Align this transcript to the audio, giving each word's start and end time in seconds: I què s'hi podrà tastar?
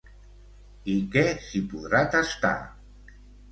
I 0.93 0.95
què 1.17 1.23
s'hi 1.45 1.63
podrà 1.75 2.01
tastar? 2.17 2.57